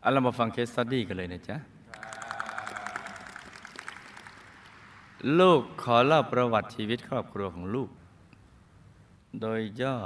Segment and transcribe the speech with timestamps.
[0.00, 1.56] เอาเรามาฟัง case study กันเลยนะจ๊ะ
[5.38, 7.90] ลูกขอเล่าประวัติชีวิตครอบครัวของลูก
[9.40, 9.96] โดยย่อ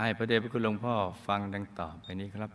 [0.00, 0.94] ให้พระเดชพระคุณหลวงพ่อ
[1.26, 2.50] ฟังดังต่อไปนี้ครับ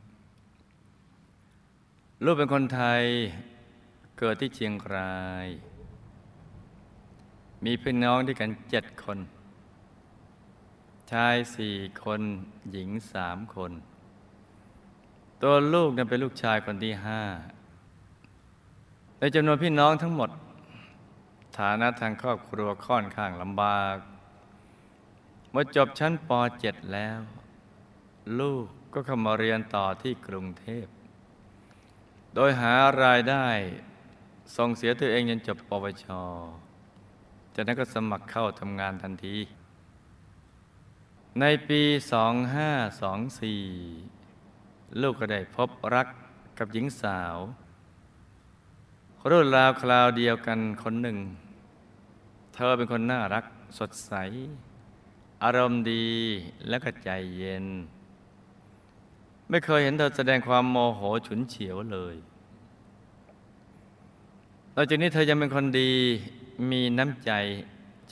[2.23, 3.03] ลูกเป็นคนไทย
[4.19, 5.47] เกิดที่เชียงราย
[7.63, 9.19] มีพี่น้องด้วยกันเจ็ดคน
[11.11, 12.21] ชายสี่คน
[12.71, 13.71] หญิงสามคน
[15.47, 17.21] ตัวลูกนั้นเป็นลูกชายคนที่ห้า
[19.19, 20.29] ในจำนวนพี่น้องทั้งหมด
[21.57, 23.97] ฐานะทางครอบครัวค่อนข้างลำบาก
[25.51, 26.31] เมื่อจบชั้นป
[26.63, 27.19] .7 แล้ว
[28.39, 30.87] ลูกก็เข้ามาเรียนต่อที่กรุงเทพ
[32.35, 33.47] โดยหารายได้
[34.57, 36.05] ส่งเสียตัวเองจนจบปวช
[37.55, 39.37] จากนั้นก็สมัครเข้าทำงานทันที
[41.39, 44.14] ในปี 2524
[45.01, 46.07] ลูกก็ได้พบรัก
[46.57, 47.35] กับหญิงสาว
[49.29, 51.17] รุ่นราวคราวเดียวกันคนหนึ่ง
[52.53, 53.45] เธอเป็นคนน่ารัก
[53.79, 54.13] สดใส
[55.43, 56.07] อารมณ์ดี
[56.67, 57.65] และก็ใจเย็น
[59.49, 62.15] ไม่เคยเห็นเธอแสดงความโมโหฉุนเฉียวเลย
[64.75, 65.91] นอกจากนี้เธอยังเป็นคนดี
[66.71, 67.31] มีน้ำใจ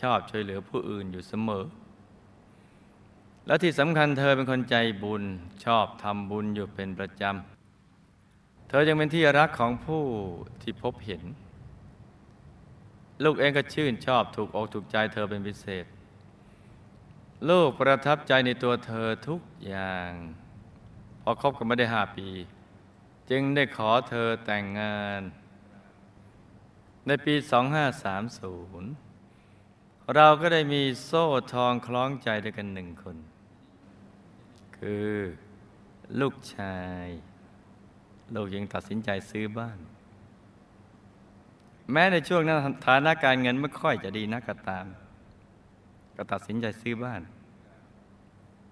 [0.01, 1.63] ชอบช่วยเหลือผู้อื่นอยู่เสมอ
[3.47, 5.23] และที่สำคัญเธอเป็นคนใจบุญ
[5.65, 10.03] ชอบทำบุญอยู่เป็นประจำ เธอยังเป็นที่รักของผู้
[10.61, 11.23] ที่พบเห็น
[13.23, 15.85] ลูกเองก็ชื่นชอบถูกอกถูกใจเธอเป็นพิเศษ
[17.49, 20.11] ลูกประทับใจในตัวเธอทุกอย่าง
[21.21, 22.27] พอคบกันไม่ได้ห้าปี
[23.29, 25.21] จึงได้ขอเธอแต่งงาน
[27.07, 27.45] ในปี 2530
[30.15, 33.17] เราก็ได้มีโซ่ทองคล้องใจด้วยกันหนึ่งคน
[34.87, 35.11] คือ
[36.19, 37.07] ลูกชาย
[38.35, 39.79] ลูกยังตัดสินใจซื้อบ้าน
[41.91, 44.85] แม้ในช่วงนั้นฐานะการเงินไม่ค่อยจะดีนักก็ตาม
[46.15, 47.21] ก็ตัดสินใจซื้อบ้าน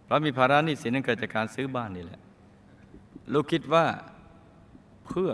[0.04, 2.22] เพราะมีภาระหนี้สินนั้นเกิดจากการซื้อบ้านนี่แหละ
[3.34, 3.86] ลูกคิดว่า
[5.06, 5.32] เพื่อ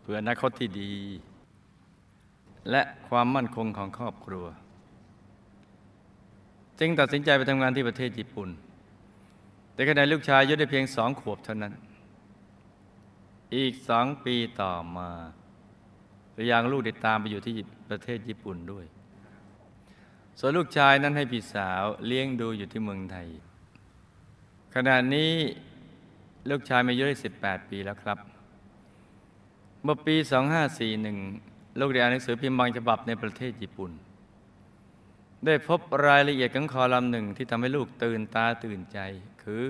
[0.00, 0.92] เพื่ออนาคตที่ดี
[2.70, 4.46] และความมั่นคงของครอบครัว
[6.78, 8.50] จึงตัดสินใจไปทำงานที่ประเทศญี่ปุ่น
[9.80, 11.72] แต่ขณะลูกชายอายุได้เพียงสองขวบเท่านั้น
[13.56, 15.10] อีกสองปีต่อมา
[16.34, 17.54] พยางลูกได้ตามไปอยู่ที่
[17.88, 18.86] ประเทศญี่ปุ่นด้วย
[20.38, 23.28] ส่วนลูกชายนั้นให้พี่สาวเลี้ยงดูอยู่ที่เมืองไทย
[24.74, 25.32] ขณะนี้
[26.50, 28.18] ลูกชายมีอายุได้ 18 ปีแล้วครับ
[29.82, 30.16] เมื่อปี
[30.98, 33.92] 2541 ลูกได้อ่านหนังสือพิมพ์บางฉบับในประเทศญี่ปุ่น
[35.46, 39.00] ได้พบรายละเอียดของคอลัมน์หนึ่งที่ทำให้ลูกตื่นตาตื่นใจ
[39.44, 39.66] คือ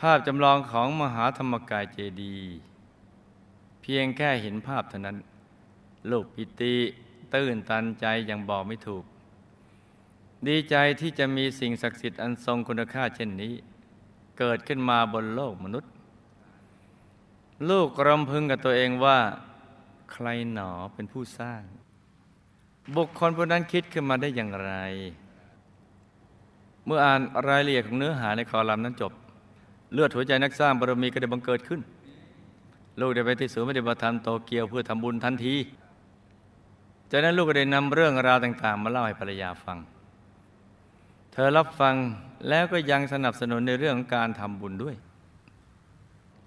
[0.00, 2.58] ภาพจำลองของมหาธรรมกายเจดีย์
[3.82, 5.16] เพียงแค่เห็นภาพเท่านั้น
[6.10, 6.74] ลูกปิติ
[7.34, 9.04] ตื่นตันใจอย่างบอกไม่ถูก
[10.46, 13.54] ดีใจที่จะมีสิ่งศักดิ์สิทธิ์อันทรงคุณค่าเช่นนี้
[14.38, 15.92] เกิดขึ้นมาบนโลกมนุษย์
[17.68, 19.18] ลูกรำพึงกับตัวเองว่า
[20.12, 21.62] ใครหนอเป็นผู้สร้าง
[22.96, 24.72] บุคคลผู้นั้นคิดขึ้นมาได้อย่างไร
[26.88, 29.12] เมื่ออ่านรายละเอียดของเนื้อหาในคอลัมน์นั้นจบ
[29.92, 31.80] เลือดหัวใจนักสร้างบารมีก็ได้บังเกิดขึ้น
[33.00, 35.54] ลูกได้ไปที่ศูนย์ปฏิบัติธรรมโตเกียวเพื่อทำบุญทันที
[37.10, 39.78] จากนั้นลูกก็ได้นำเรื่องราวต่าง ๆ มาเล่าให้ภรรยาฟัง
[41.32, 41.94] เธอรับฟัง
[42.48, 44.96] แล้วก็ยังสนับสนุนในเรื่องของการทำบุญด้วย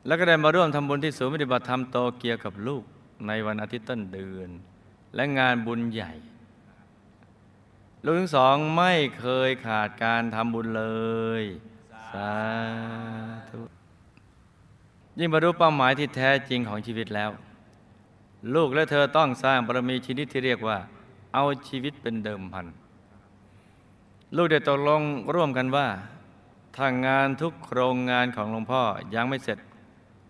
[0.06, 2.84] แล้วก็ได้มาร่วมทำบุญที่ศูนย์ปฏิบัติธรรมโตเกียวกับลูก
[3.28, 4.50] ในวันอาทิตย์ต้นเดือน
[5.16, 6.14] และงานบุญใหญ่
[8.04, 10.86] ลูกทั้งสองไม่เคยขาดการทำบุญเล
[11.42, 11.44] ย
[12.12, 12.34] สา
[13.50, 13.60] ธุ
[15.20, 17.32] ยิ่งบรรลุเป้าหมายที่แท้จริงของชีวิตแล้ว
[18.56, 20.78] ลูกและเธอต้องสร้างบารมีชนิดที่เรียกว่า
[21.34, 22.66] เอาชีวิตเป็นเดิมพัน
[24.36, 25.02] ลูกได้ตกลง
[25.34, 25.88] ร่วมกันว่า
[26.76, 28.82] ถ้างานทุกโครงงานของหลวงพ่อ
[29.16, 29.60] ยังไม่เสร็จ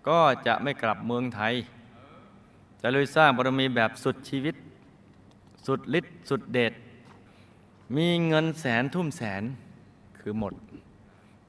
[0.08, 1.54] ก็จะไม่กลับเมืองไทย
[2.82, 4.56] จะเลยสร้างบารมีแบบสุดชีวิต
[5.66, 6.74] สุดฤทธิ์สุดเดช
[7.98, 9.44] มีเงินแสนทุ่มแสน
[10.20, 10.54] คือหมด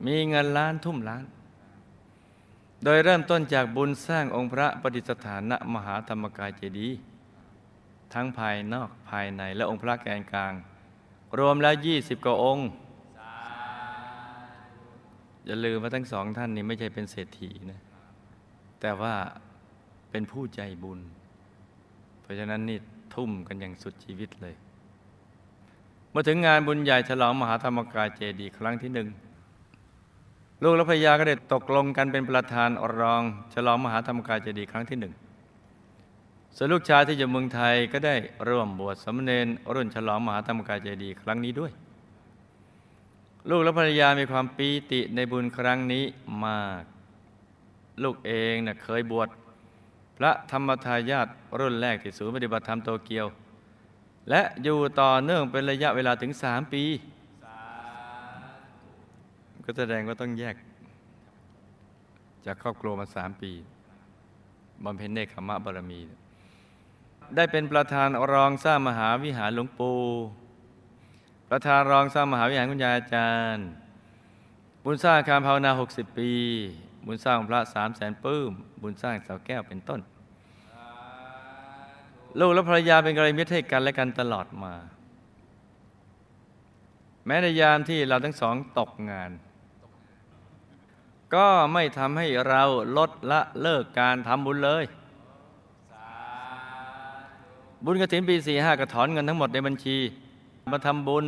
[0.07, 1.25] มีเงินล้านทุ่มล้าน
[2.85, 6.99] โดยเริ่มต้นจากบุญสร้างองค์พระประดิษฐานณมหาธรรมกายเจดีย์
[8.15, 10.53] ทั้งภายนอกภายในและองค์พระแกนกลาง
[11.39, 12.69] รวมแล้วยี่สิบกว่าองค์
[15.47, 17.81] อย่าลืมว่าทั้งสองท่านนี้ไม่ใช่เป็นเศรษฐีนะ
[18.81, 19.15] แต่ว่า
[20.11, 21.01] เป็นผู้ใจบุญ
[22.21, 22.79] เพราะฉะนั้นนี่
[23.15, 24.55] ทุ่มกันอย่างสุดชีวิตเลย
[26.13, 29.09] มื่อถึงงานบุญใหญ่ฉลองมหาธรรมกายเจดีย์ครั้งที่หนึ่ง
[30.63, 33.23] ลูกและภรรยาก็ได้ตกลงกันเป็นประธานอรอง
[33.55, 35.13] ฉลองมหาธรรมกายเจดีย์ครั้งที่หนึ่ง
[36.57, 38.17] ส่วนลูกชายที่อยู่เมืองไทยก็ได้
[38.49, 41.73] ร่วมบวชสามเณรรุ่นฉลองมหาธรรมกายเจดีย์ครั้งนี้ด้วย
[43.51, 46.05] ลูกและภรรยามีความปีติในบุญครั้งนี้
[46.45, 46.85] มาก
[48.03, 49.29] ลูกเองเนะ่ยเคยบวช
[50.17, 51.29] พระธรรมทายาท
[51.59, 53.27] รุ่นแรกที่ศูนย์ปฏิบัติธรรมโตเกียว
[54.31, 56.85] และอยู่ต่อเนื่องเป็นระยะเวลาถึงสามปี
[59.65, 60.57] ก็แสดงว่าต้องแยก
[62.47, 63.53] จากครอบครัวมาสามปี
[64.85, 66.01] บำเพ็ญเนคขมะบารมี
[67.37, 69.99] ได้เป็นประธานรองสร้างมหาวิหารหลวงปู่
[71.49, 73.67] ประธานรองสร้างมหาวิหารคุณยายอาจารย์
[74.85, 76.31] บุญสร้างอาคารภาวนา 60 ปี
[77.07, 78.51] บุญสร้างพระสามแสนปื้ม
[78.83, 80.01] บุญสร้างเสาแก้วเป็นต้น
[82.39, 84.75] ลูกและภรรยาเป็นกระไรมิตรให้กันและกันตลอดมา
[87.27, 89.31] แม้ในยามที่เราทั้งสองตกงาน
[91.35, 92.63] ก็ไม่ทำให้เรา
[92.97, 94.85] ลดละเลิกการทำบุญเลย
[97.85, 99.97] บุญกระถินปีสี่ห้ากระถอนเงินทั้งหมดในบัญชี
[100.73, 101.27] มาทำบุญ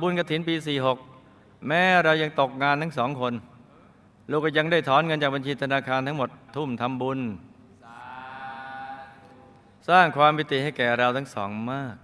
[0.00, 0.98] บุญกระถินปีสี่หก
[1.66, 3.32] แม้เรายังตกงานทั้งสองคน
[4.30, 7.18] ลูกก็ยังได้ถอนเงินจากบัญชีธนาคารทั้งหมดทุ่มทำบุญ
[9.90, 11.96] สร้างความปิติให้แก่เราทั้งสองมาก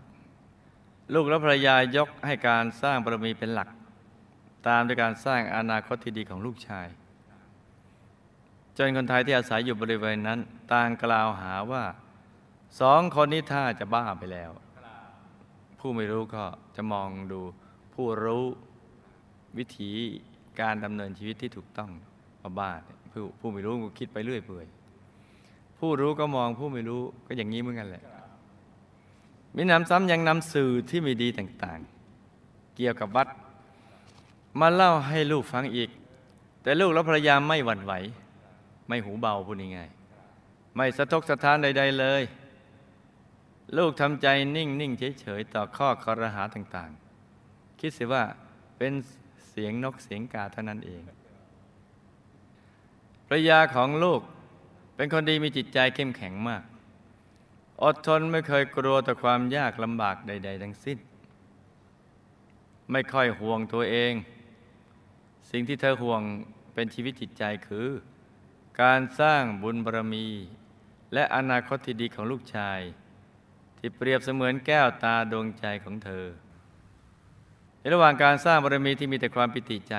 [1.15, 3.69] ลูกและภรรยายกให้การสร้างบารมีเป็นหลัก
[4.69, 6.87] ตามด้วยการสร้างอนาคตที่ดีของลูกชาย
[8.77, 10.39] จนคนไทยที่อาศัยอยู่บริเวณนั้น
[10.73, 11.85] ต่างกล่าวหาว่า
[12.81, 14.51] สองคนนี้ท่าจะบ้าไปแล้ว
[15.79, 16.45] ผู้ไม่รู้ก็
[16.77, 17.41] จะมองดู
[17.95, 18.45] ผู้รู้
[19.59, 19.91] วิถี
[20.61, 21.91] การดำเนินชีวิตที่ถูกต้อง
[22.43, 22.73] มาบ้า
[23.13, 24.67] ผู้ผู้ไม่รู้ก็คิดไปเรื่อยเปื่อย
[25.79, 28.05] ผู้รู้ก็มองผู้ไม่รู้ก็อย่างนี้เหมือนกันแหละ
[29.55, 33.29] มีนำซ้ำยังนำสื่อที่ไม่ดีต่างๆ เกี่ยวกับวัด
[34.61, 35.91] มาเล่าให้ลูกฟังอีก
[36.63, 37.93] แต่ลูกและภรรยาไม่หวั่นไหว
[38.89, 42.23] ไม่หูเบาพูดง่ายๆไม่สะทกสะท้านใด ๆเลย
[43.77, 44.27] ลูกทำใจ
[44.57, 48.25] นิ่งนิ่งเฉยๆต่อข้อคอรหาต่างๆ คิดเสียว่า
[48.79, 48.93] เป็น
[49.51, 51.01] เสียงนกเสียงกาเท่านั้นเอง
[53.27, 54.21] ภรรยาของลูก
[54.97, 56.63] เป็นคนดีมีจิตใจเข้มแข็งมาก
[57.85, 60.99] อดทนไม่เคยกลัวต่อความยากลำบากใด ๆ ทั้งสิ้น
[62.93, 64.13] ไม่ค่อยห่วงตัวเอง
[65.51, 66.23] สิ่งที่เธอห่วง
[66.75, 67.89] เป็นชีวิตจิตใจคือ
[68.83, 70.27] การสร้างบุญบารมี
[71.15, 72.81] และอนาคตที่ดีของลูกชาย
[73.79, 76.27] ที่เปรียบเสมือนแก้วตาดวงใจของเธอ
[77.79, 79.95] ในระหว่างการสร้างบารมีที่มีแต่ความปิติใจ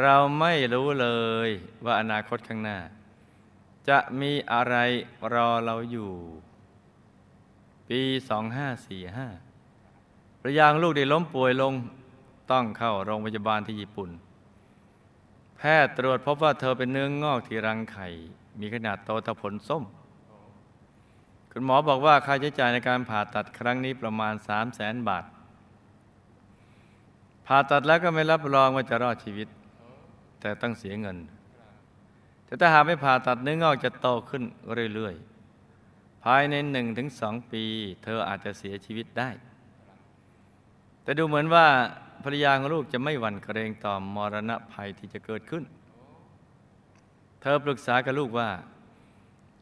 [0.00, 1.08] เราไม่รู้เล
[1.48, 1.50] ย
[1.84, 2.78] ว่าอนาคตข้างหน้า
[3.88, 4.76] จะมีอะไร
[5.32, 6.10] รอเราอยู่
[7.88, 8.00] ปี
[9.60, 11.74] 2545พระยางลูกได้ล้มป่วยลง
[12.50, 14.10] ต้องเข้าโรงพยาบาลที่ญี่ปุ่น
[15.56, 18.06] แพทย์ตรวจพบว่าเธอเป็นเนื้องงอกที่รังไข่
[18.60, 19.82] มีขนาดโตเท่าผลส้ม
[21.50, 25.24] คุณหมอบอกว่าค่าใช้จ่ายในการผ่าตัดครั้งนี้ประมาณ 3 0 0แสนบาท
[27.46, 29.48] ผ่าตัดแล้วก็ไม่รับรองว่าจะรอดชีวิต
[30.40, 31.16] แต่ต้องเสียเงิน
[32.54, 34.42] แต่ถ้าหากไม่ผ่าตัดเนื้องอกจะโตขึ้น
[34.94, 37.64] เรื่อยๆ ภายในหนึ่งถึงสองปี
[38.04, 39.30] เธออาจจะเสียชีวิตได้
[41.02, 41.66] แต่ดูเหมือนว่า
[42.24, 45.64] ภรรยาของลูกจะไม่หวั่นเกรงต่อมรณะภัยที่จะเกิดขึ้น
[47.40, 48.48] เธอปรึกษากับลูกว่า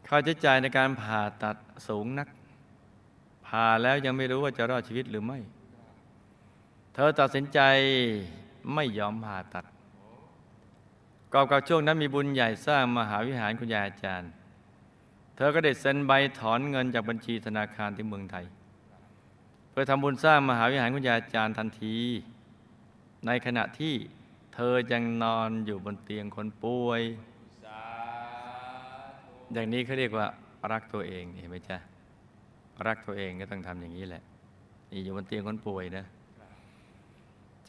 [0.07, 1.57] ค่าใช้จ่ายในการผ่าตัด
[1.89, 2.29] สูงนัก
[3.47, 5.39] ผ่าแล้วยังไม่รู้ว่าจะรอดชีวิตหรือไม่
[6.95, 7.61] เธอตัดสินใจ
[8.75, 9.65] ไม่ยอมผ่าตัด
[11.35, 14.31] กอบกับช่วงนั้นมีบุญใหญ่สร้างมหาวิหารคุณยายอาจารย์
[15.37, 18.45] เธอก็ได้เซ็นใบถอนเงินจากบัญชีธนาคารที่เมืองไทย
[19.71, 21.97] เพื่อทำบุญสร้างมหาวิหารคุณยายอาจารย์ทันที
[23.27, 23.95] ในขณะที่
[24.55, 27.03] เธอยังนอนอยู่บนเตียงคนป่วย
[29.53, 30.27] อย่างนี้เขาเรียกว่า
[30.73, 31.77] รักตัวเองเห็นไหมจ๊ะ
[32.87, 34.23] รักตัวเองก็ต้องทำอย่างนี้แหละ
[34.91, 36.05] นี่อยู่บนเตียงคนป่วยนะ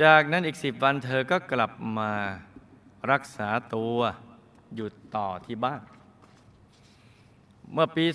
[0.04, 2.12] จากนั้นอีกสิบวันเธอก็กลับมา
[3.12, 3.98] รักษาตัว
[4.76, 5.82] หยุดต่อที่บ้าน
[7.74, 8.06] เมื่อปี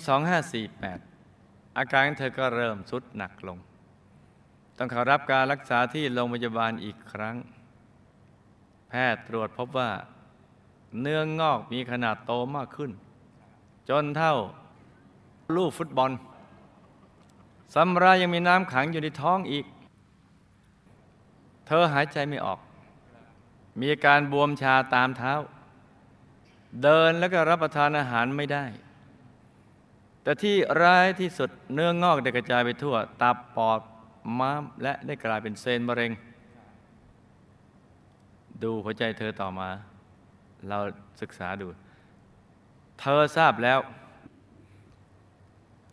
[0.85, 3.57] 2548 อาการเธอก็เริ่มสุดหนักลง
[4.77, 7.35] ต้องเข้ารับการรักษาที่โรงพยาบาลอีกครั้ง
[8.89, 9.91] แพทย์ตรวจพบว่า
[11.01, 12.91] เนื้องงอกมีขนาดโตมากขึ้น
[13.89, 14.35] จนเท่า
[15.55, 16.11] ลูกฟุตบอล
[17.75, 19.65] สำรายังมีน้ำขังอยู่ในท้องอีก
[21.67, 22.59] เธอหายใจไม่ออก
[23.79, 25.33] มีอาการบวมชาตามเท้า
[26.83, 28.65] เดินแล้วก็รับประทานอาหารไม่ได้
[30.23, 33.79] แต่ที่ร้ายที่สุดเนื้องอกได้กระจายไปทั่ว ตับปอด
[34.39, 36.11] ม้าม และได้กลายเป็นเซนมะเร็ง
[38.63, 39.69] ดูหัวใจเธอต่อมา
[40.67, 40.77] เรา
[41.21, 41.67] ศึกษาดู
[42.99, 43.79] เธอทราบแล้ว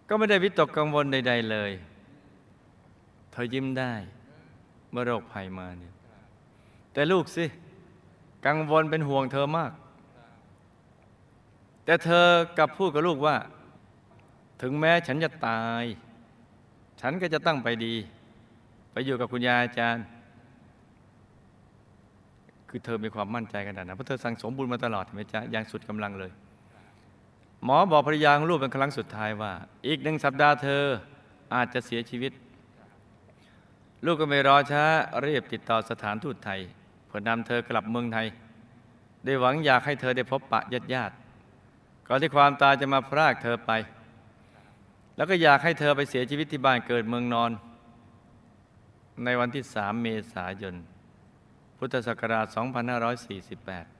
[0.08, 1.72] ก็ไม่ได้วิตกกังวลใด ๆ เลย
[3.32, 3.92] เธอยิ้มได้
[4.90, 5.94] เมื่อโรคภัยมาเนี่ย
[6.92, 7.44] แต่ลูกสิ
[8.46, 9.72] กังวลเป็นห่วงเธอมาก
[11.84, 12.26] แต่เธอ
[12.58, 13.36] กลับพูดกับลูกว่า
[14.62, 15.84] ถึงแม้ฉันจะตาย
[17.00, 17.94] ฉันก็จะตั้งไปดี
[18.92, 20.04] ไปอยู่กับคุณยายอาจารย์
[22.68, 26.32] คือเธอมีความมั่นใจขนาดนั้นเพราะเธอสั่งสมบุญมาตลอดเห็นไหมจ๊ะอย่างสุดกำลังเลย
[27.64, 29.52] หมอบอกภรรยาของลูกเป็นครั้งสุดท้ายว่า
[29.86, 30.82] อีกหนึ่งสัปดาห์เธอ
[31.54, 32.32] อาจจะเสียชีวิต
[34.04, 34.84] ลูกก็ไม่รอช้า
[35.26, 36.60] รีบติดต่อสถานทูตไทย
[37.16, 38.26] เพื่อนำเธอกลับเมืองไทย
[39.24, 41.14] ได้หวังอยากให้เธอได้พบปะญาติญาติ
[42.08, 43.70] ก่อนที่ความตายจะมาพรากเธอไป
[45.16, 47.50] แล้วก็อยากให้เธอไปเสียชีวิตที่บ้านเกิดเมืองนอน
[49.24, 50.74] ในวันที่3เมษายน
[51.78, 52.46] พุทธศักราช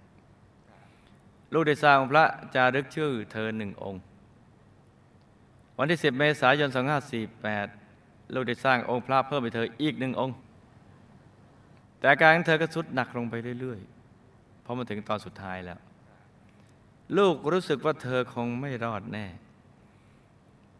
[0.05, 4.01] 2548 ลูกได้สร้างพระจารึกชื่อเธอหนึ่งองค์
[5.79, 6.69] วันที่ 10 เมษายน
[7.51, 10.37] 2548 ลูกได้สร้างองค์พระเพิ่มไปเธออีกหนึ่งองค์
[11.99, 15.81] แต่อาการของเธอก็สุดหนักลงไปเรื่อยๆ เพราะมันถึงตอนสุดท้ายแล้ว
[17.17, 19.27] ลูกรู้สึกว่าเธอคงไม่รอดแน่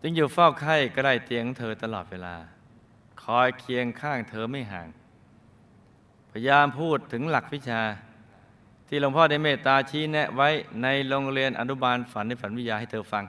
[0.03, 2.35] จึงอยู่เฝ้าไข้ใกล้เตียงเธอตลอดเวลา
[3.23, 4.89] คอยเคียงข้างเธอไม่ห่าง
[6.31, 7.83] พยายามพูดถึงหลักวิชา
[8.89, 10.49] ที่หลวงพ่อได้เมตตาชี้แนะไว้
[10.83, 13.25] ในโรงเรียนอนุบาลฝันในฝันวิทยาให้เธอฟัง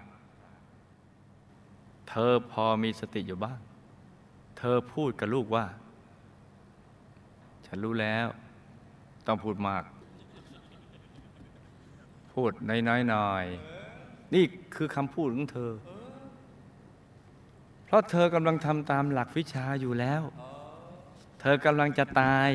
[2.10, 3.60] เธอพอมีสติอยู่บ้าง
[4.58, 5.65] เธอพูดกับลูกว่า
[7.68, 8.28] ฉันรู้แล้ว
[9.28, 9.84] ต้องพูดมาก
[12.34, 12.52] พูด
[12.88, 13.46] น้อยๆหน่อย
[14.34, 14.44] นี่
[14.76, 15.72] คือคำพูดของเธอ
[17.86, 20.22] เพราะเธอกำลังทำตามหลักวิชาอยู่แล้ว
[21.42, 22.50] เธอกำลังจะตาย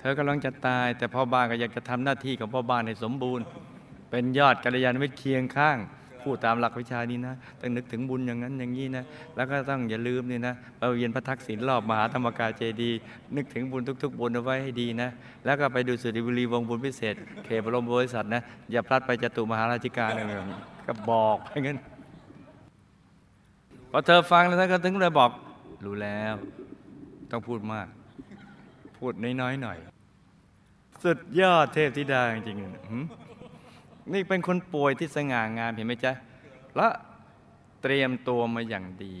[0.00, 3.44] เธอกำลังจะตาย แต่พ่อบ้านก็อยากจะทำหน้าที่ของพ่อบ้านให้สมบูรณ์
[4.10, 5.78] เป็นยอดกัลยาณมิตรเคียงข้าง
[6.24, 9.04] พูดตามหลักวิชานี้นะต้องนึกถึงบุญอย่างนั้นอย่างนี้นะ
[9.36, 12.98] แล้วก็ต้องอย่าลืมนี่นะไปเวียนพระทักษิณรอบมหาธรรมกายเจดีย์
[13.36, 15.08] นึกถึงบุญทุก ๆ บุญเอาไว้ให้ดีนะ
[15.44, 17.14] แล้วก็ไปดูสุริบุรีวงบุญพิเศษ
[17.44, 20.26] เขตบรมบริษัทนะอย่าพลัดไปจตุมหาราชิกาเนี่ย
[20.86, 21.78] ก็บอกไปงั้น
[23.90, 25.30] พอเธอฟังแล้วท่านก็ถึงเลยบอก
[25.84, 26.34] รู้แล้ว
[27.30, 27.86] ต้องพูดมาก
[28.98, 29.78] พูดน้อยๆหน่อย
[31.04, 33.04] สุดยอดเทพธิดาจริงๆหืม
[34.12, 36.12] นี่เป็นคนป่วยที่สง่างามเห็นไหมจ๊ะ
[36.76, 36.88] และ
[37.82, 39.14] เตรียมตัวมาอย่างดี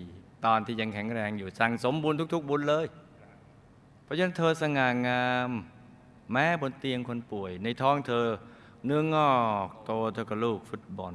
[0.44, 2.86] ตอนที่ยังแข็งแรงอยู่สั่งสมบุญทุก ๆ บุญเลย
[4.04, 5.50] เพราะฉะนั้นเธอสง่างาม
[6.32, 8.26] แม้บนเตียงคนป่วย ในท้องเธอ
[8.84, 9.32] เนื้องอ
[9.66, 11.14] กโตเท่ากับลูกฟุตบอล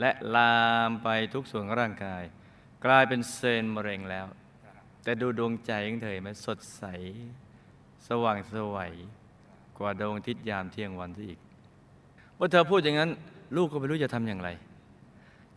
[0.00, 0.54] และลา
[0.88, 2.22] มไปทุกส่วนของร่างกาย
[2.84, 4.26] กลายเป็นเซลล์มะเร็งแล้ว
[5.02, 6.84] แต่ดูดวงใจของเธอเห็นไหมสดใส
[8.06, 8.92] สว่างสวัย
[9.78, 11.40] กว่าดวงอาทิศยามเที่ยงวันซะอีก
[12.38, 13.10] ว่าเธอพูดอย่างนั้น
[13.56, 14.48] ลูกก็ไม่รู้จะทำอย่างไร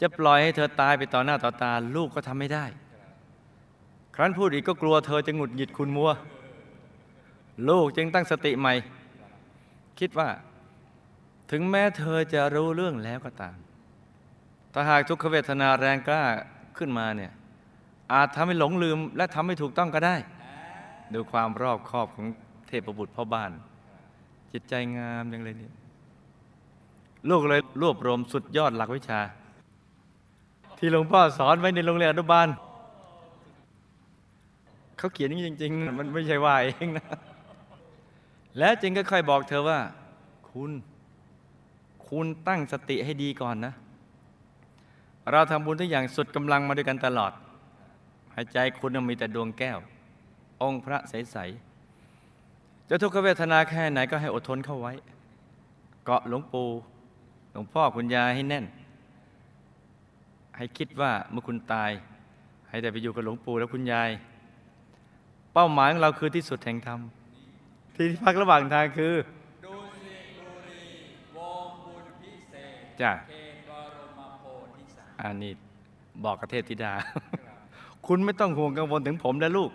[0.01, 2.65] จะปล่อยให้เธอตายไปต่อหน้าต่อตา ลูกก็ทำไม่ได้
[4.15, 6.11] ครั้นพูดอีกก็กลัวเธอจะหงุดหงิดคุณมัว
[7.69, 8.73] ลูกจึงตั้งสติใหม่
[9.99, 10.29] คิดว่า
[11.51, 13.55] ถึงแม้เธอจะรู้เรื่องแล้วก็ตาม
[14.73, 16.23] ถ้าหากทุกขเวทนาแรงกล้า
[16.77, 17.31] ขึ้นมาเนี่ย
[18.13, 20.15] อาจทำให้หลงลืมและทำให้ถูกต้องก็ได้
[21.13, 22.27] ดูความรอบคอบของ
[22.67, 23.51] เทพบุตรพ่อบ้าน
[24.53, 25.73] จิตใจงามอย่างเลยเนี่ย
[27.29, 29.19] ลูกเลยรวบรวมสุดยอดหลักวิชา
[30.77, 32.47] ที่หลวงพ่อสอนไว้ในโรงเรียนอนุบาล
[34.97, 37.05] เขาเขียนอย่างนี้จริง ๆ มันไม่ใช่ว่าเองนะ
[38.57, 39.79] แล้วจึงก็ค่อยบอกเธอว่า
[40.49, 40.71] คุณ
[42.07, 43.73] คุณตั้งสติให้ดีก่อนนะ
[45.31, 47.31] เราทำบุญทุกอย่างสุดกำลังมาด้วยกันตลอด
[48.35, 49.77] หายใจคุณมีแต่ดวงแก้ว
[50.61, 54.93] องค์พระใสๆจะทุกขเวทนาแค่ไหนก็ให้อดทนเข้าไว้
[56.05, 56.69] เกาะหลวงปู่
[57.51, 58.65] หลวงพ่อคุณยายให้แน่น
[60.57, 61.91] ให้คิดว่าเมื่อคุณตาย
[62.69, 64.09] ให้ได้ไปอยู่กับหลวงปู่และคุณยาย
[65.53, 66.99] เป้าหมายของเราคือที่สุดแห่งธรรม
[67.95, 69.13] ที่พักระหว่างทางคือ
[69.65, 69.73] ดู
[70.03, 70.85] สิบุรี
[71.37, 74.43] วงบุญพิเศษจ้ะเขตบรมโพ
[74.75, 75.51] ธิสัตว์อันนี้
[76.23, 76.93] บอกกับเทพธิดา
[78.07, 79.71] คุณไม่ต้องห่วงกังวลถึงผมและลูก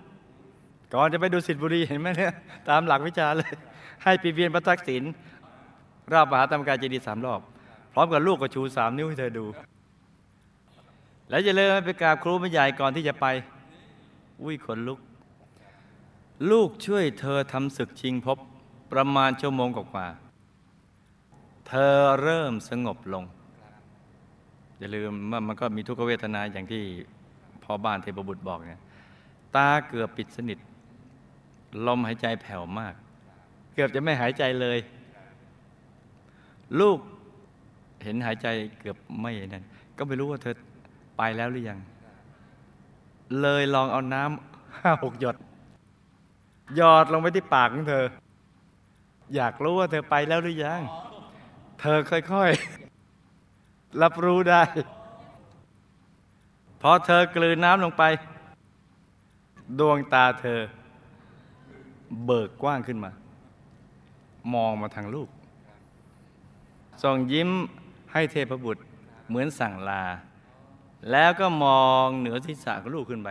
[0.93, 2.33] ก่อนจะไปดูสิทธิบุรีเห็นไหมเนี่ย
[2.69, 3.53] ตามหลักวิชาเลย
[4.03, 5.03] ให้ปีเวียนพระทักษิณ
[6.13, 7.41] รอบมหาธรรมกายเจดีย์สามรอบ
[7.93, 9.45] พร้อมกับลูกก็ชูสามนิ้วให้เธอดู
[11.29, 13.27] แล้วจะเลยไปกราบครูไม่ใหญ่ก่อนที่จะไป
[14.43, 14.99] อุ้ยขนลุก
[16.51, 18.39] ลูกช่วยเธอทำศึกชิงพบ
[18.93, 20.07] ประมาณชั่วโมงกว่า
[21.69, 23.25] เธอเริ่มสงบลง
[24.79, 26.83] อย่าลืมว่ามันก็มีทุกขเวทนาอย่างที่
[27.65, 28.81] พ่อบ้านเทพบุตรบอกเนี่ย
[29.57, 30.59] ตาเกือบปิดสนิท
[31.87, 32.95] ลมหายใจแผ่วมาก
[33.75, 34.79] เกือบจะไม่หายใจเลย
[36.81, 36.99] ลูก
[38.05, 38.47] เห็นหายใจ
[38.81, 39.65] เกือบไม่นั่น
[39.97, 40.55] ก็ไม่รู้ว่าเธอ
[41.17, 41.79] ไปแล้วหรือยัง
[43.41, 45.37] เลยลองเอาน้ำห้าหกหยด
[46.77, 48.05] หยอดลงไปที่ปากของเธอ
[49.35, 50.81] อยากรู้ว่าเธอไปแล้วหรือยัง
[51.81, 54.63] เธอค่อยๆ รับรู้ได้
[56.83, 58.03] พอเธอกลืนน้ำลงไป
[59.79, 60.61] ดวงตาเธอ
[62.25, 63.11] เบิกกว้างขึ้นมา
[64.55, 65.29] มองมาทางลูก
[67.03, 67.51] ส่งยิ้ม
[68.13, 68.83] ให้เทพบุตร
[69.29, 70.05] เหมือนสั่งลา
[71.11, 73.31] แล้วก็มองเหนือศีรษะของลูกขึ้นไป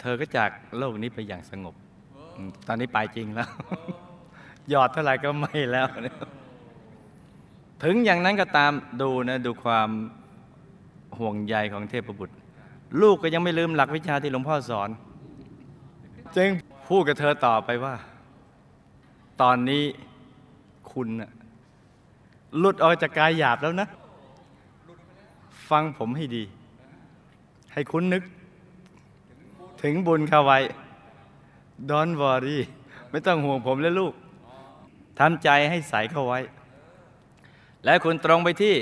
[0.00, 1.74] เธอก็จากโลกนี้ไปอย่างสงบ
[2.66, 3.48] ตอนนี้ไปจริงแล้ว
[4.68, 5.86] หยอดเท่าไหร่ก็ไม่แล้ว
[7.82, 8.72] ถึงอย่างนั้นก็ตาม
[9.02, 9.88] ดูนะ ดูความ
[11.18, 12.34] ห่วงใยของเทพบุตร
[13.00, 14.90] ลูกก็ยังไม่ลืมหลักวิชาที่หลวงพ่อสอน
[16.36, 16.48] จึง
[16.88, 17.94] พูดกับเธอต่อไปว่า
[19.42, 19.84] ตอนนี้
[20.92, 21.30] คุณน่ะ
[22.58, 23.88] หลุดออกจากกายหยาบแล้วนะ
[25.70, 26.44] ฟังผมให้ดี
[27.72, 28.22] ให้คุณนึก
[29.82, 30.58] ถึงบุญเข้าไว้
[31.90, 32.58] Don't worry
[33.10, 34.14] ไม่ต้องห่วงผมและลูก
[35.18, 36.40] ทำใจให้ใสเข้าไว้
[37.84, 38.76] และคุณตรงไปที่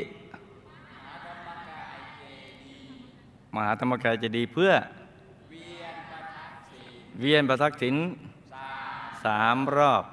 [3.55, 4.73] มหาธรรมกายจะดีเพื่อ
[7.21, 7.95] เวียนประทักษิณ
[9.25, 10.05] สามรอบ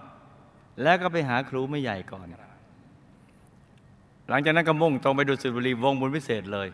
[0.84, 2.28] แล้วก็ไปหาครูไม่ใหญ่ก่อน
[4.29, 6.67] หลังจากนั้นก็มุ่งตรงไปดูสุบุรีวงบุญพิเศษเลย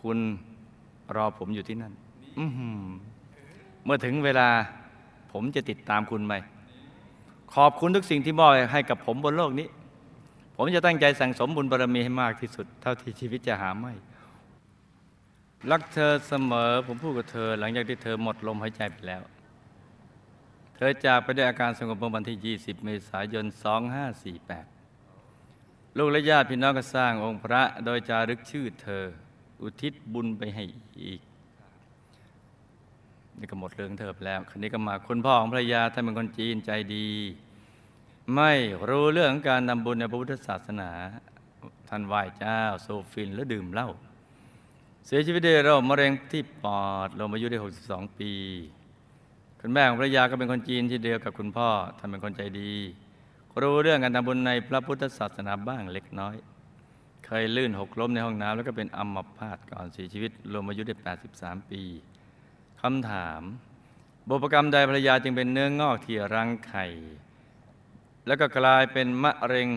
[0.00, 0.18] คุณ
[1.16, 1.92] รอผมอยู่ที่นั่น
[3.84, 4.48] เมื่อถึงเวลา
[5.32, 6.32] ผมจะติดตามคุณไป
[7.54, 9.68] ขอบคุณทุกสิ่งที่มอบให้กับผมบนโลกนี้
[10.56, 13.92] ผมจะตั้งใจสั่งสมบุญบารมีให้มากที่สุด เท่าที่ชีวิตจะหาไม่
[15.70, 19.22] รักเธอเสมอ ผมพูดกับเธอ หลังจากที่เธอหมดลมหายใจไปแล้ว
[20.76, 24.79] เธอจากไปด้วยอาการสงบเมื่อวันที่ 20 เมษายน 2548
[25.98, 29.04] ลูกและญาติพี่น้องก็สร้างองค์พระโดยจารึกชื่อเธอ
[29.62, 30.64] อุทิศบุญไปให้
[31.02, 31.20] อีก
[33.38, 37.08] นี่ก็หมดเรื่องเธอไปแล้วคันนี้ก็มาคุณพ่อของภรรยาท่านเป็นคนจีนใจดี
[38.34, 38.52] ไม่
[38.88, 40.90] รู้เรื่องการทำบุญในพระพุทธศาสนา
[41.88, 43.88] ท่านไหว้เจ้า โซฟินแล้วดื่มเหล้า
[45.06, 48.32] เสียชีวิตด้วยโรคมะเร็งที่ปอดลงอายุได้ 62 ปี
[49.60, 52.74] คุณแม่ของภรรยาก็เป็นคนจีนที่เดียวกับคุณพ่อท่านเป็นคนใจดี
[53.62, 56.34] รู้เรื่องการทำบุญในพระพุทธศาสนาบ้างเล็กน้อย
[57.26, 60.94] เคยลื่นหกล้มในห้องน้ำแล้วก็เป็นอัมพาตก่อนเสียชีวิตรวมอายุได้
[61.32, 61.82] 83 ปี
[62.80, 63.42] คำถาม
[64.28, 66.86] บุพกรรมใดภรรยาจึงเป็นเนื้องอกที่รังไข่
[68.26, 69.68] แล้วก็กลายเป็นมะเร็ง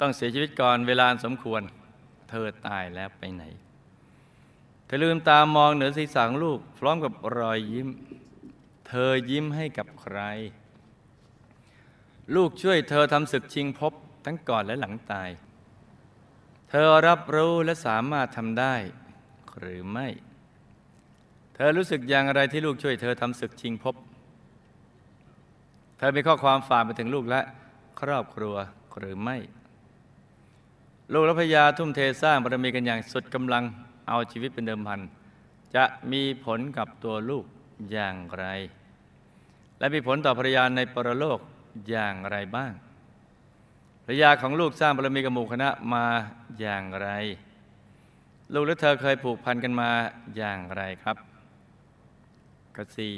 [0.00, 1.62] ต้องเสียชีวิตก่อนเวลาสมควร
[2.30, 3.44] เธอตายแล้วไปไหน
[4.86, 7.88] เธอลืมตามองเหนือศีรษะของลูก พร้อมกับรอยยิ้ม
[8.88, 10.18] เธอยิ้มให้กับใคร
[12.34, 13.92] ลูกช่วยเธอทำศึกชิงภพ
[14.24, 15.30] ทั้งก่อนและหลังตาย
[16.70, 18.74] เธอรับรู้และสามารถทำได้
[19.58, 20.08] หรือไม่
[21.54, 23.94] เธอรู้สึกอย่างไรที่ลูกช่วยเธอทำศึกชิงภพ
[25.98, 27.40] เธอมีข้อความฝากไปถึงลูกและ
[28.00, 28.54] ครอบครัว
[28.98, 29.36] หรือไม่
[31.12, 33.64] ลูกและพญาทุ่มเทสร้างบารมีกันอย่างสุดกำลัง
[34.08, 35.00] เอาชีวิตเป็นเดิมพัน
[35.74, 37.44] จะมีผลกับตัวลูก
[37.92, 38.46] อย่างไร
[39.78, 41.40] และมีผลต่อภรรยาในปรโลก
[41.88, 42.72] อย่างไรบ้าง
[44.04, 46.04] ภรรยาของลูกสร้างบารมีกับหมู่คณะมา
[46.60, 47.08] อย่างไร
[48.52, 49.90] ลูกและเธอเคยผูกพันกันมา
[50.36, 51.16] อย่างไรครับ
[52.76, 53.10] กสี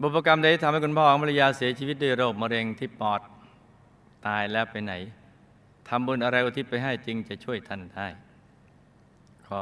[0.00, 3.20] บุพกรรมใดที่ทำให้คุณพ่อของภรรยาเสียชีวิตด้วยโรคมะเร็งที่ปอด
[4.26, 4.92] ตายแล้วไปไหน
[5.88, 8.06] ทำบุญอะไรอุทิศไปให้จึงจะช่วยท่านได้
[9.46, 9.60] ข้อ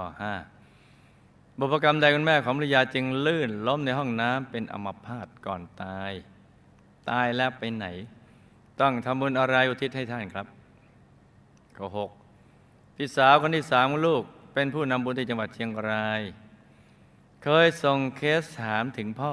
[0.78, 6.12] 5บุพกรรมใดคุณแม่ของภรรยาจึงลื่นล้มในห้องน้ำเป็นอัมพาตก่อนตาย
[7.10, 7.86] ตายแล้วไปไหน
[8.80, 10.46] ต้องทำบุญอะไรอุทิศให้ท่านครับ
[11.76, 11.86] ข้อ
[12.38, 14.22] 6พี่สาวคนที่สามของลูก
[14.54, 16.20] เป็นผู้นำบุญที่จังหวัดเชียงราย
[17.42, 19.32] เคยส่งเคสถามถึงพ่อ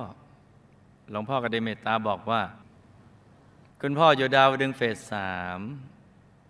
[1.12, 2.42] หลวงพ่อก็ได้เมตตาบอกว่า
[3.82, 5.60] คุณพ่ออยู่ดาวดึงเฟสสาม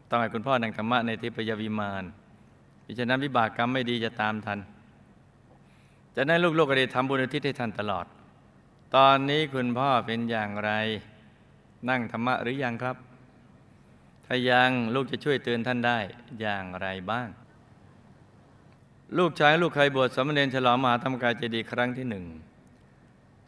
[0.09, 2.03] ต้องให้คุณพ่อนังธรรมะในทิพยวิมาน
[2.85, 4.59] พิฉะนั้นวิบากกรรมไม่ดีจะตามทัน
[6.15, 8.05] จากนั้นลูกๆก็ได้ทำบุญอุทิศให้ท่านตลอด
[8.95, 10.71] ตอนนี้คุณพ่อเป็นอย่างไร
[11.89, 12.97] นั่งธรรมะหรือยังครับ
[14.25, 15.99] ถ้ายังลูกจะช่วยเตือนท่านได้
[16.39, 17.27] อย่างไรบ้าง
[19.17, 22.25] ลูกชายลูกเคยบวชสามเณรฉลองมหาธรรมกายเจดีย์ครั้งที่หนึ่ง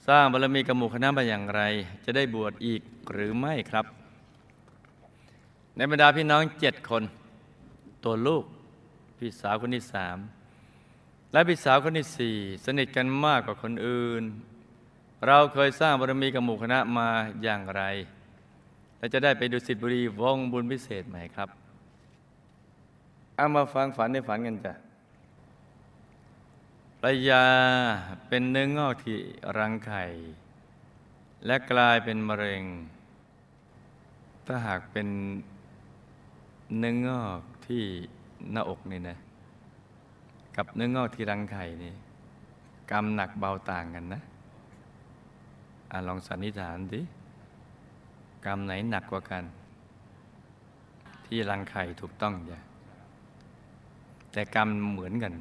[0.07, 1.61] สร้างบารมีกับหมู่คณะมาอย่างไร
[2.05, 3.85] จะได้บวชอีกหรือไม่ครับ
[5.75, 7.03] ในบรรดาพี่น้องเจ็ดคน
[8.03, 8.43] ตัวลูก
[9.17, 10.17] พี่สาวคนที่สาม
[11.31, 14.23] และพี่สาวคนที่สี่สนิทกันมากกว่าคนอื่น
[15.27, 17.09] เราเคยสร้างบารมีกับหมู่คณะมา
[17.43, 17.83] อย่างไร
[19.03, 21.49] และจะได้ไปดูสิทธิบุรีวงบุญพิเศษไหมครับ
[23.35, 24.73] เอามาฟังฝันในฝันกันจ้ะ
[27.01, 27.43] ภรรยา
[28.27, 29.17] เป็นเนื้องอกที่
[29.57, 30.03] รังไข่
[31.45, 32.63] และกลายเป็นมะเร็ง
[34.45, 35.07] ถ้าหากเป็น
[36.79, 37.83] เนื้องอกที่
[38.51, 39.17] หน้าอกนี่นะ
[40.55, 41.93] กับเนื้องอกที่รังไข่นี่
[42.91, 44.21] กรรมหนักเบาต่างกันนะ
[45.91, 47.01] อะลองสันนิษฐานดิ
[48.45, 49.43] กรรมไหนหนักกว่ากัน
[51.25, 52.59] ที่รังไข่ถูกต้องจ้ะ
[54.31, 55.33] แต่กรรมเหมือนกัน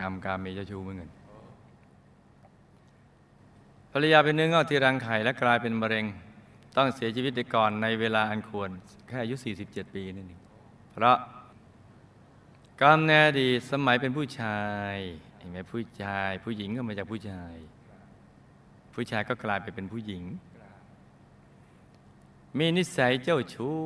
[0.00, 1.10] กรรมกรรมเมเจาชูเหมือนกัน
[3.90, 6.04] ภรรยาเป็นเนื้องอกที่รังไข่และกลายเป็นมะเร็ง
[6.76, 8.70] ต้องเสียชีวิตไปก่อนในเวลาอันควร
[9.08, 10.40] แค่อายุ 47 ปีนั่นเอง
[10.92, 11.16] เพราะ
[12.82, 14.60] กรรมในอดีตสมัยเป็นผู้ชา
[14.92, 14.94] ย
[15.38, 17.54] เห็นไหมผู้ชาย ผู้หญิงก็มาจากผู้ชาย
[18.94, 20.22] ผู้ชายก็กลายไปเป็นผู้หญิง
[22.58, 23.76] มีนิสัยเจ้าชู้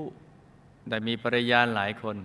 [0.89, 2.17] ได้มีภรรยาหลายคน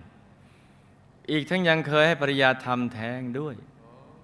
[1.32, 3.56] อีกทั้งยังเคยให้ภรรยาทำแท้งด้วย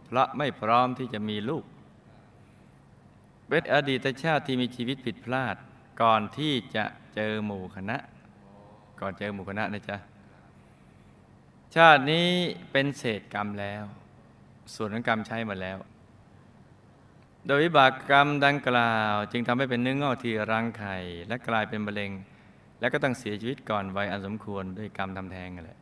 [0.05, 1.65] เพราะไม่พร้อมที่จะมีลูก
[3.47, 5.55] เป็นอดีตชาติที่มีชีวิตผิดพลาด
[6.01, 7.97] ก่อนที่จะเจอหมู่คณะ
[8.99, 9.97] ก่อนเจอหมู่คณะนะจ๊ะ
[11.75, 12.29] ชาตินี้
[12.71, 13.83] เป็นเศษกรรมแล้ว
[14.75, 15.77] ส่วนของกรรมใช้มาแล้ว
[17.47, 22.11] โดยวิบากกรรมดังกล่าว จึงทำให้เป็นเนื้องอกที่รังไข่และกลายเป็นมะเร็ง
[22.79, 25.79] และก็ต้องเสียชีวิตก่อนวัยอันสมควรด้วยกรรมทำแท้งนั่นแหละ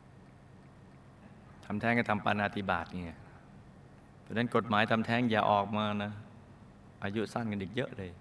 [1.65, 3.12] ทำแท้งก็ทำปานาติบาตไง
[4.21, 6.12] เพราะฉะนั้นกฎหมายทำแท้งอย่าออกมานะ
[7.04, 8.12] อายุสั้นกันอีกเยอะเลย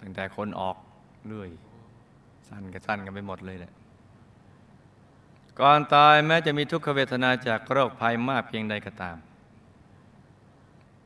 [0.00, 0.76] ตั้งแต่คนออก
[1.26, 1.50] เรื่อย
[2.48, 3.72] สั้นก็สั้นกันไปหมดเลยแหละ
[5.60, 9.16] ก่อนตายแม้จะมีทุกขเวทนาจากโรคภัยมากเพียงใดก็ตาม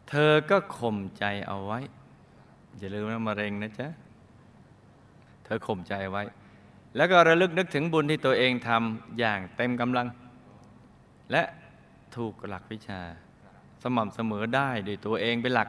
[0.09, 1.81] เธอก็ข่มใจเอาไว้
[2.79, 3.89] อย่าลืมนะมะเร็งนะจ๊ะ
[5.45, 6.23] เธอข่มใจไว้
[6.97, 10.07] แล้วก็ระลึกนึกถึงบุญที่ตัวเองทำอย่างเต็มกำลัง
[11.33, 11.43] และ
[12.17, 13.01] ถูกหลักวิชา
[13.83, 15.69] สม่ำเสมอได้ด้วยตัวเองเป็นหลัก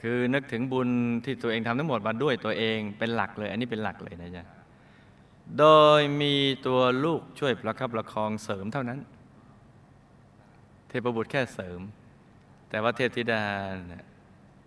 [0.00, 0.88] คือนึกถึงบุญ
[1.24, 4.44] ที่ตัวเองทำทั้งหมดมาด้วยตัวเองเป็นหลักเลย อันนี้เป็นหลักเลยนะจ๊ะ
[5.58, 5.64] โด
[5.98, 6.34] ยมี
[6.66, 8.98] ตัวลูกช่วยประคับประคองเสริมเท่านั้น
[10.88, 11.80] เทพบุตรแค่เสริม
[12.74, 13.42] แต่ว่าเทพธิดา
[13.88, 14.04] เนี่ย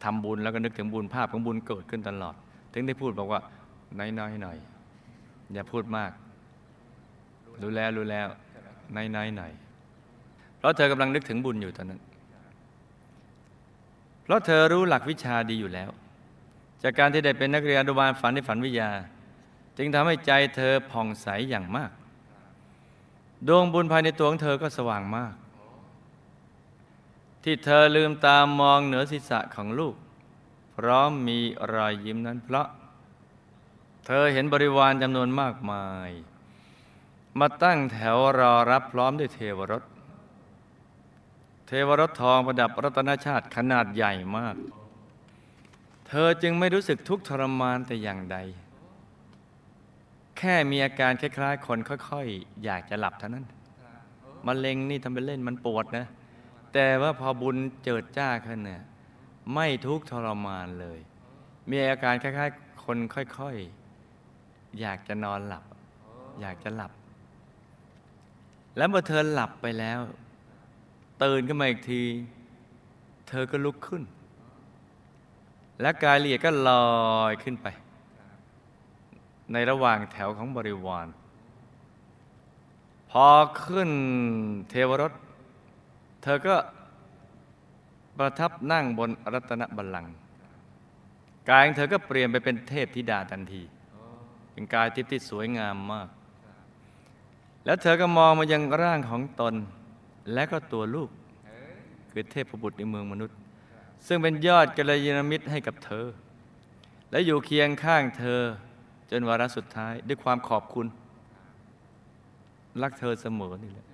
[0.04, 2.36] ทำบุญแล้วก็นึกถึงบุญภาพของบุญเกิดขึ้นตลอด
[2.74, 3.42] ถึงได้พูดบอกว่า
[4.20, 4.58] น้อยๆหน่อย
[5.54, 6.12] อย่าพูดมาก
[7.62, 8.28] รู้แล้วรู้แล้ว
[8.96, 9.52] น้อยๆหน่อย
[10.58, 12.02] เพราะเธอกำลังนึกถึงบุญอยู่ตอนนั้น
[14.24, 15.90] เพราะเธอรู้หลักวิชาดีอยู่แล้ว
[16.84, 18.90] จากการที่ได้เป็นนักเรียนอนุบาลฝันในฝันวิทยา
[19.78, 21.92] จึงทำให้ใจเธอผ่องใสอย่างมาก
[23.48, 25.34] ดวงบุญภายในตัวของเธอก็สว่างมาก
[27.50, 29.96] ที่เธอลืมตามมองเหนือศีรษะของลูก
[30.76, 31.40] พร้อมมี
[31.74, 32.68] รอยยิ้มนั้นเพราะ
[34.06, 36.10] เธอเห็นบริวารจำนวนมากมาย
[37.40, 39.84] มาตั้งแถวรอรับพร้อมด้วยเทวรถ
[41.68, 44.56] เทวรถทองประดับรัตนชาติขนาดใหญ่มาก
[46.08, 48.38] เธอจึงไม่รู้สึกทุกข์ทรมานแต่อย่างใด
[50.38, 53.46] แค่มีอาการคล้ายๆ คนค่อยๆ อยากจะหลับเท่านั้น
[54.48, 56.08] มะเร็งนี่ทำเป็นเล่นมันปวดนะ
[56.74, 58.84] แต่ว่าพอบุญเจิดจ้าขึ้นเนี่ย
[59.54, 61.00] ไม่ทุกข์ทรมานเลย
[61.70, 65.64] มีอาการคล้ายๆ คนค่อยๆ อยากจะนอนหลับ
[66.42, 66.92] อยากจะหลับ
[68.78, 70.00] แล้วเมื่อเธอหลับไปแล้ว
[71.24, 72.02] ตื่นขึ้นมาอีกที
[73.30, 74.04] เธอก็ลุกขึ้น
[75.82, 77.68] และกายละเอียดก็ลอยขึ้นไป
[79.54, 81.08] ในระหว่างแถวของบริวาร
[83.12, 83.28] พอ
[83.64, 83.92] ขึ้น
[84.70, 85.14] เทวรถ
[86.24, 86.56] เธอก็
[88.18, 90.14] ประทับนั่งบนรัตนบัลลังก์
[91.50, 93.64] กายของเธอก็เปลี่ยนไปเป็นเทพธิดาทันที
[94.52, 96.10] เป็นกายทิพย์ที่สวยงามมาก
[97.66, 99.54] แล้วเธอก็มองมายังร่างของตน
[100.34, 101.10] และก็ตัวลูก
[102.12, 103.38] คือเทพบุตรในเมืองมนุษย์
[104.08, 106.06] ซึ่งเป็นยอดกัลยาณมิตรให้กับเธอ
[107.12, 108.42] และอยู่เคียงข้างเธอ
[109.12, 110.88] จนวาระสุดท้ายด้วยความขอบคุณ
[112.82, 113.86] รักเธอเสมอนี่แหละ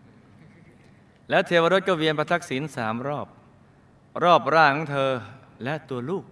[1.30, 3.28] แล้วเทวรถก็เวียนประทักษิณสามรอบ
[4.24, 5.12] รอบร่างของเธอ
[5.64, 6.26] และตัวลูก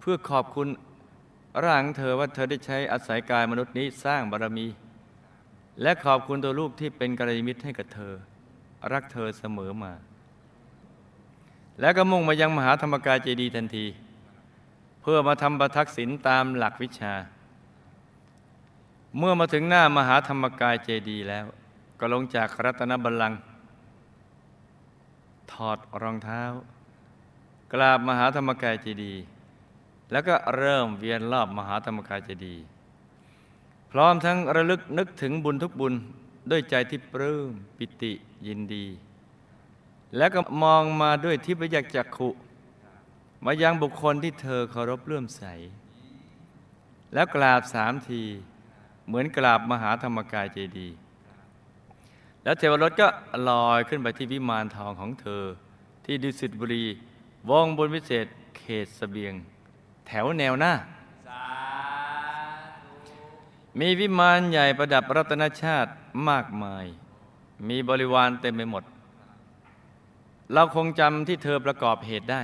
[0.00, 0.68] เพื่อขอบคุณ
[1.64, 4.66] ร่างของเธอว่าเธอได้ใช้อาศัยกายมนุษย์นี้สร้างบารมี
[5.82, 8.12] และขอบคุณตัวลูกที่เป็นกัลยาณมิตรให้กับเธอ
[8.92, 9.92] รักเธอเสมอมา
[11.80, 13.86] แล้วก็มุ่งมายังมหาธรรมกายเจดีทันที
[15.02, 17.14] เพื่อมาทำประทักษิณตามหลักวิชา
[19.18, 21.46] เมื่อมาถึงหน้ามหาธรรมกายเจดีแล้ว
[21.98, 23.40] ก็ลงจากรัตนบัลลังก์
[25.52, 26.42] ถอดรองเท้า
[27.72, 29.22] กราบมหาธรรมกายเจดีย์
[30.12, 32.64] แล้วก็เริ่มเวียนรอบมหาธรรมกายเจดีย์
[33.90, 35.94] พร้อมทั้งระลึกนึกถึงบุญทุกบุญ
[36.50, 38.12] ด้วยใจที่ปลื้มปิติ
[38.46, 38.86] ยินดี
[40.16, 42.30] แล้วก็มองมาด้วยทิพยจักขุ
[43.44, 45.42] มายังบุคคลที่เธอเคารพเลื่อมใส
[47.14, 48.22] แล้วกราบสามที
[49.06, 50.94] เหมือนกราบมหาธรรมกายเจดีย์
[52.44, 53.08] แล้วเทวรถก็
[53.48, 55.42] ลอยขึ้นไปที่วิมานทองของเธอ
[56.04, 56.84] ที่ดุสิตบุรี
[57.50, 58.26] วงบนวิเศษ
[58.58, 59.34] เขตสเสบียง
[60.06, 61.42] แถวแนวหน้าา
[63.80, 65.90] มีวิมานใหญ่ประดับรัตนชาติ
[66.28, 66.86] มากมาย
[67.68, 68.84] มีบริวารเต็มไปหมด
[70.52, 72.42] เราคงจำที่เธอประกอบเหตุได้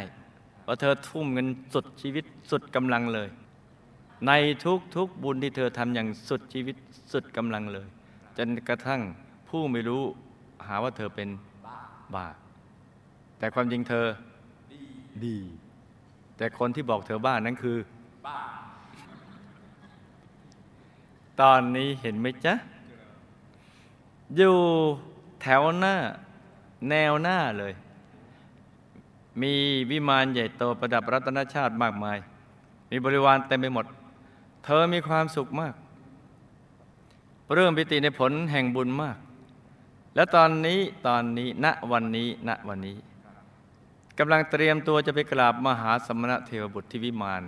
[0.67, 3.29] ว่าเธอทุ่มเงินสุดชีวิตสุดกำลังเลย
[4.27, 4.33] ใน
[4.65, 6.77] ทุกทุกๆบุญที่เธอทำอย่างสุดชีวิต
[7.13, 7.89] สุดกำลังเลย
[8.37, 9.01] จนกระทั่ง
[9.51, 10.03] ผู้ไม่รู้
[10.67, 11.29] หาว่าเธอเป็น
[11.67, 11.79] บ้า
[12.15, 12.27] บ้า
[13.39, 14.07] แต่ความจริงเธอ
[14.73, 14.83] ดี
[15.25, 15.37] ดี
[16.37, 17.79] แต่คนที่บอกเธอบ้านั้นคือ
[18.27, 18.41] บ้า
[21.41, 22.55] ตอนนี้เห็นไหมจ๊ะ
[24.37, 24.57] อยู่
[25.43, 25.95] แถวหน้า
[26.89, 27.73] แนวหน้าเลย
[29.43, 29.53] มี
[29.91, 32.19] วิมานใหญ่โตประดับรัตนชาติมากมาย
[32.91, 33.87] มีบริวารเต็มไปหมด
[34.65, 35.75] เธอมีความสุขมาก
[37.55, 39.17] เริ่มปิติในผลแห่งบุญมาก
[40.15, 42.97] และตอนนี้ตอนนี้ณวันนี้ณวันนี้
[44.19, 47.43] กำลังเตรียมตัวจะไปกราบมหาสมณะเทวบุตรที่วิมาน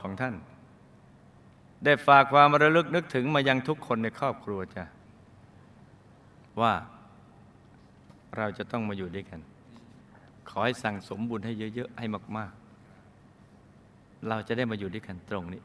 [0.00, 0.34] ของท่าน
[1.84, 4.84] ได้ฝากความระลึกนึกถึงมายังทุกคนในครอบครัวจ้ะ
[6.60, 6.72] ว่า
[8.36, 9.40] เราจะต้องมาอยู่ด้วยกัน
[10.48, 12.06] ขอให้สั่งสมบุญให้เยอะ ๆ ให้
[12.36, 12.52] มาก
[13.40, 15.62] ๆ เราจะได้มาอยู่ด้วยกันตรงนี้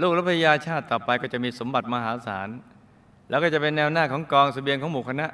[0.00, 2.48] ลูกและภรรยาชาติต่อไปก็จะมีสมบัติมหาศาล
[3.28, 5.26] แล้วก็จะเป็นแนวหน้าของกองเสบียงของหมู่คณะ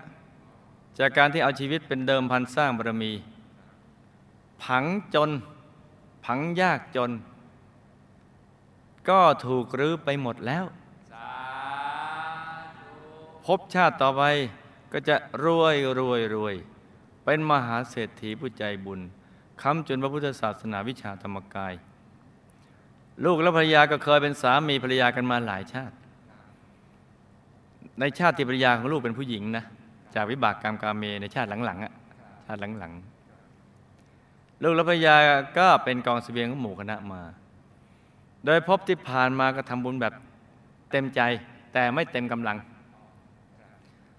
[0.98, 3.12] จากการที่เอาชีวิตเป็นเดิมพันสร้างบารมี
[4.64, 5.30] ผังจน
[6.24, 7.11] ผังยากจน
[9.09, 10.64] ก็ถูกรื้อไปหมดแล้ว
[11.12, 11.33] สา
[12.78, 12.96] ธุ
[13.46, 14.22] ภพชาติต่อไป
[14.92, 16.54] ก็จะรวยรวยรวย
[17.24, 19.00] เป็นมหาเศรษฐีผู้ใจบุญ
[19.62, 21.74] ค้ำจุนพระพุทธศาสนาวิชาธรรมกาย
[23.24, 25.94] ลูกและภรรยาก็เคยเป็นสามีภรรยากันมาหลายชาติ
[28.00, 29.64] ในชาติที่ภรรยาของลูกเป็นผู้หญิงนะ
[30.14, 31.92] จากวิบากกรรมกาเมในชาติหลังๆอะ
[32.46, 35.16] ชาติหลังๆลูกและภรรยา
[35.59, 37.22] ก็เป็นกองเสบียงของหมู่คณะมา
[38.44, 40.14] โดยพบที่ผ่านมาก็ทำบุญแบบ
[40.90, 41.20] เต็มใจ
[41.72, 42.57] แต่ไม่เต็มกำลัง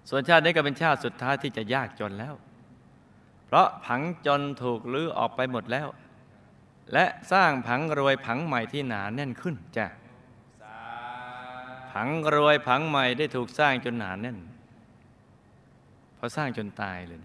[0.08, 2.34] ส่วนชาตินี้ก็เป็นชาติสุดท้ายที่จะยากจนแล้ว
[3.46, 5.88] เพราะผังจนถูกลื้อออกไปหมดแล้ว
[6.92, 9.86] และสร้างผังรวยผังใหม่ที่หนาแน่นขึ้นจ้ะ
[11.98, 14.38] ผังรวยผังใหม่ได้ถูกสร้างจนหนาแน่น
[16.18, 17.20] พราะสร้างจนตายเลย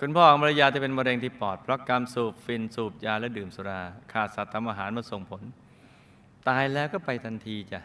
[0.00, 3.80] คุณพ่อของภรรยาจะเป็นมะเร็งที่ปอด เพราะกรรมสูบฟินสูบยาและดื่มสุรา
[4.12, 5.42] ขาดสัตว์ทำอาหารมาส่งผล
[6.48, 7.80] ตายแล้วก็ไปทันทีจ้ะ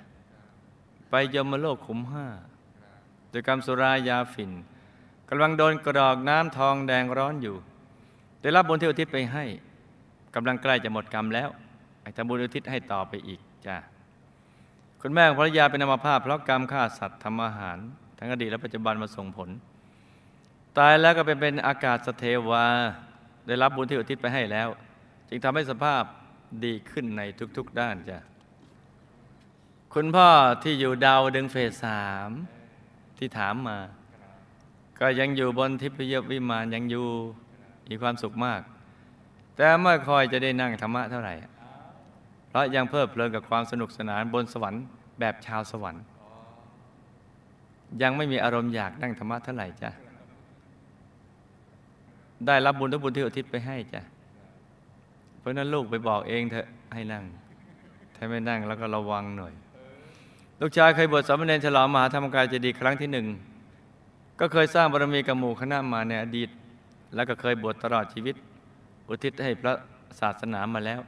[1.09, 2.27] ไปยมโลกขุมห้า
[3.29, 4.51] โดยกรรมสุรายาฝิ่น
[5.29, 7.55] กำลังโดนกระดอกน้ำทองแดงร้อนอยู่
[8.41, 9.45] ได้รับบุญที่อุทิศไปให้
[10.35, 11.49] กำลังใกล้จะหมดกรรมแล้ว
[12.01, 13.77] ให้ทำบุญอุทิศให้ต่อไปอีกจ้ะ
[15.03, 17.77] คุณแม่ของภรรยาเป็นอัมพาตเพราะกรรมฆ่าสัตว์ทำอาหาร
[18.17, 19.49] ทั้งอดีตและปัจจุบันมาส่งผล
[20.77, 22.65] ตายแล้วก็เป็นเป็นอากาศสเทวา
[23.47, 24.67] ได้รับบุญที่อุทิศไปให้แล้ว
[25.29, 26.03] จึงทำให้สภาพ
[26.65, 27.21] ดีขึ้นใน
[27.57, 28.19] ทุกๆด้านจ้ะ
[29.93, 30.29] คุณพ่อ
[30.63, 32.29] ที่อยู่ดาวดึงเฟสสาม
[33.17, 33.77] ที่ถามมา
[34.99, 37.07] ก็ยังอยู่บนทิพยวิมานยังอยู่
[37.89, 38.61] มีความสุขมาก
[39.55, 41.33] แต่ไม่ค่อยจะได้นั่งธรรมะเท่าไหร่
[42.51, 44.83] เพราะยังเพลิดเพลินกับความสนุกสนานบนสวรรค์
[45.19, 46.03] แบบชาวสวรรค์
[48.01, 49.89] ยังไม่มีอารมณ์อยากนั่งธรรมะเท่าไหร่จ้ะ
[52.47, 54.01] ได้รับบุญทุกบุญที่อุทิศไปให้จ้ะ
[55.39, 57.23] เพราะนั้นลูกไปบอกเองเถอะให้นั่ง
[58.15, 59.53] ถ้าไม่นั่งแล้วก็ระวังหน่อย
[60.61, 63.27] ลูกชายเคยบวชสามเณรฉลองมหาธรรมกายเจดีย์ครั้งที่หนึ่ง
[64.39, 66.49] ก็เคยสร้างบารมีกับหมู่คณะมาในอดีต
[67.15, 68.35] แล้วก็เคยบวชตลอดชีวิต
[69.07, 69.73] อุทิศให้พระ
[70.19, 70.99] ศาสนามาแล้ว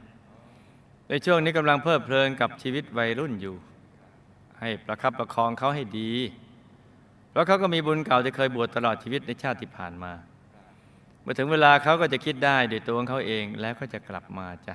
[1.08, 3.56] ในช่วงนี้กำลังเพลิดเพลินกับชีวิตวัยรุ่นอยู่
[4.60, 6.12] ให้ประคับประคองเขาให้ดี
[7.30, 10.12] เพราะเขาก็มีบุญเก่าที่เคยบวชตลอดชีวิตในชาติที่ผ่านมา
[11.22, 14.74] เมื่อถึงเวลาเขาก็จะคิดได้ด้วยตัวของเขาเองแล้วก็จะกลับมาจ้ะ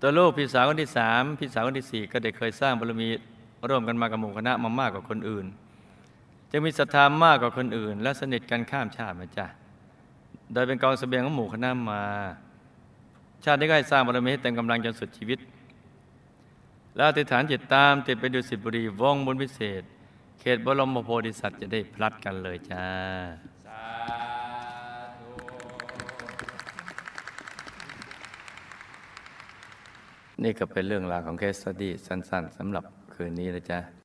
[0.00, 3.08] ตัวลูกพี่สาวคนที่สามพี่สาวคนที่สี่ก็ได้เคยสร้างบารมี
[3.68, 5.46] ร่วมกันมากับหมู่คณะมามากกว่าคนอื่น
[6.52, 9.46] จะมีศรัทธามากกว่าคนอื่น และสนิทกันข้ามชาติมาจ้ะ
[10.52, 12.02] โดยเป็นกองเสบียงของหมู่คณะมา
[13.44, 15.38] ชาตินี้ก็ให้สร้างบารมีให้เต็มกำลังจนสุดชีวิต
[16.96, 19.82] แล้วติษฐานจิตตามติดไปดูสิบุรีวงบุญพิเศษ
[20.40, 22.84] เขตบรมโพธิสัตว์จะได้พลัดกันเลยจ้า
[30.42, 33.99] นี่ก็เป็นเรื่องราวของเคสตดี้สั้น ๆสำหรับคืนนี้นะจ๊ะ